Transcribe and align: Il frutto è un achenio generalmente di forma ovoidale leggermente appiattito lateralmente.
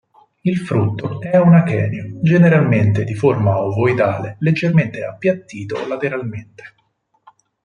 Il 0.41 0.57
frutto 0.57 1.21
è 1.21 1.37
un 1.37 1.53
achenio 1.53 2.13
generalmente 2.23 3.03
di 3.03 3.13
forma 3.13 3.61
ovoidale 3.61 4.37
leggermente 4.39 5.03
appiattito 5.03 5.87
lateralmente. 5.87 6.63